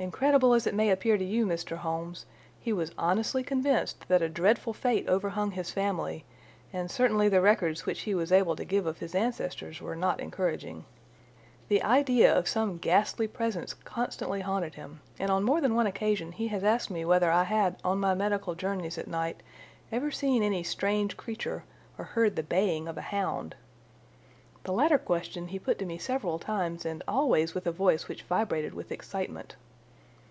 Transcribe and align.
Incredible 0.00 0.54
as 0.54 0.64
it 0.64 0.76
may 0.76 0.90
appear 0.90 1.18
to 1.18 1.24
you, 1.24 1.44
Mr. 1.44 1.76
Holmes, 1.78 2.24
he 2.60 2.72
was 2.72 2.92
honestly 2.96 3.42
convinced 3.42 4.06
that 4.06 4.22
a 4.22 4.28
dreadful 4.28 4.72
fate 4.72 5.08
overhung 5.08 5.50
his 5.50 5.72
family, 5.72 6.24
and 6.72 6.88
certainly 6.88 7.28
the 7.28 7.40
records 7.40 7.84
which 7.84 8.02
he 8.02 8.14
was 8.14 8.30
able 8.30 8.54
to 8.54 8.64
give 8.64 8.86
of 8.86 8.98
his 8.98 9.12
ancestors 9.16 9.80
were 9.80 9.96
not 9.96 10.20
encouraging. 10.20 10.84
The 11.66 11.82
idea 11.82 12.32
of 12.32 12.46
some 12.46 12.78
ghastly 12.78 13.26
presence 13.26 13.74
constantly 13.74 14.40
haunted 14.42 14.76
him, 14.76 15.00
and 15.18 15.32
on 15.32 15.42
more 15.42 15.60
than 15.60 15.74
one 15.74 15.88
occasion 15.88 16.30
he 16.30 16.46
has 16.46 16.62
asked 16.62 16.92
me 16.92 17.04
whether 17.04 17.32
I 17.32 17.42
had 17.42 17.76
on 17.82 17.98
my 17.98 18.14
medical 18.14 18.54
journeys 18.54 18.98
at 18.98 19.08
night 19.08 19.42
ever 19.90 20.12
seen 20.12 20.44
any 20.44 20.62
strange 20.62 21.16
creature 21.16 21.64
or 21.98 22.04
heard 22.04 22.36
the 22.36 22.44
baying 22.44 22.86
of 22.86 22.98
a 22.98 23.10
hound. 23.10 23.56
The 24.62 24.72
latter 24.72 24.98
question 24.98 25.48
he 25.48 25.58
put 25.58 25.76
to 25.80 25.84
me 25.84 25.98
several 25.98 26.38
times, 26.38 26.84
and 26.86 27.02
always 27.08 27.52
with 27.52 27.66
a 27.66 27.72
voice 27.72 28.06
which 28.06 28.22
vibrated 28.22 28.74
with 28.74 28.92
excitement. 28.92 29.56